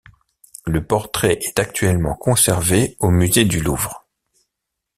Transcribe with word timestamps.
Le 0.65 0.83
portrait 0.83 1.37
est 1.43 1.59
actuellement 1.59 2.15
conservé 2.15 2.97
au 2.99 3.11
musée 3.11 3.45
du 3.45 3.61
Louvre. 3.61 4.07